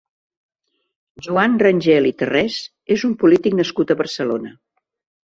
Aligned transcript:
Joan 1.27 1.53
Rangel 1.63 2.07
i 2.11 2.13
Tarrés 2.21 2.55
és 2.97 3.05
un 3.09 3.13
polític 3.25 3.59
nascut 3.61 3.95
a 3.95 3.97
Barcelona. 4.01 4.53